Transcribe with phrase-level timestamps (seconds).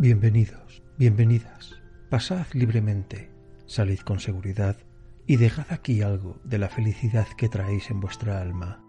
[0.00, 1.78] Bienvenidos, bienvenidas.
[2.08, 3.30] Pasad libremente,
[3.66, 4.78] salid con seguridad
[5.26, 8.82] y dejad aquí algo de la felicidad que traéis en vuestra alma.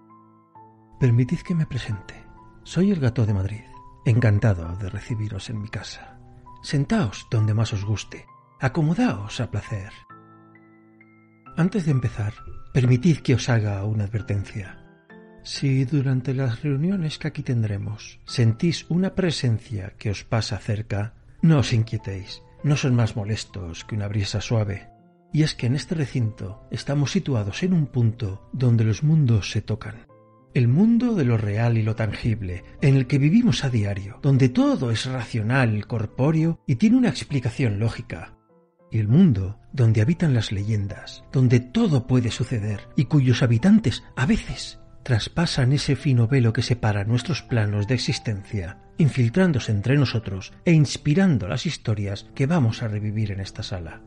[1.01, 2.15] Permitid que me presente.
[2.63, 3.65] Soy el gato de Madrid,
[4.05, 6.17] encantado de recibiros en mi casa.
[6.63, 8.25] Sentaos donde más os guste,
[8.61, 9.91] acomodaos a placer.
[11.57, 12.35] Antes de empezar,
[12.73, 14.80] permitid que os haga una advertencia.
[15.43, 21.59] Si durante las reuniones que aquí tendremos sentís una presencia que os pasa cerca, no
[21.59, 24.89] os inquietéis, no son más molestos que una brisa suave.
[25.33, 29.61] Y es que en este recinto estamos situados en un punto donde los mundos se
[29.61, 30.05] tocan.
[30.53, 34.49] El mundo de lo real y lo tangible, en el que vivimos a diario, donde
[34.49, 38.37] todo es racional, corpóreo y tiene una explicación lógica.
[38.91, 44.25] Y el mundo donde habitan las leyendas, donde todo puede suceder y cuyos habitantes a
[44.25, 50.73] veces traspasan ese fino velo que separa nuestros planos de existencia, infiltrándose entre nosotros e
[50.73, 54.01] inspirando las historias que vamos a revivir en esta sala.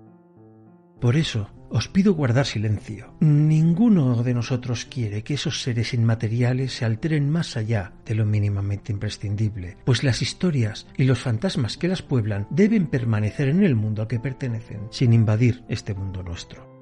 [1.01, 3.15] Por eso os pido guardar silencio.
[3.21, 8.93] Ninguno de nosotros quiere que esos seres inmateriales se alteren más allá de lo mínimamente
[8.93, 14.03] imprescindible, pues las historias y los fantasmas que las pueblan deben permanecer en el mundo
[14.03, 16.73] al que pertenecen, sin invadir este mundo nuestro.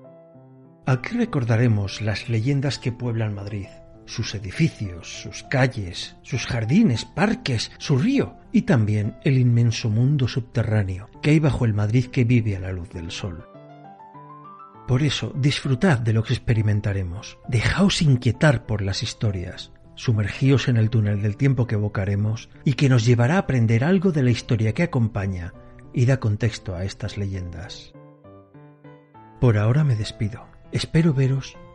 [0.85, 3.69] Aquí recordaremos las leyendas que pueblan Madrid,
[4.07, 11.09] sus edificios, sus calles, sus jardines, parques, su río y también el inmenso mundo subterráneo
[11.23, 13.47] que hay bajo el Madrid que vive a la luz del sol.
[14.87, 20.91] Por eso, disfrutad de lo que experimentaremos, dejaos inquietar por las historias, sumergíos en el
[20.91, 24.75] túnel del tiempo que evocaremos y que nos llevará a aprender algo de la historia
[24.75, 25.55] que acompaña
[25.93, 27.93] y da contexto a estas leyendas.
[29.41, 30.47] Por ahora me despido.
[30.73, 31.57] Espero veros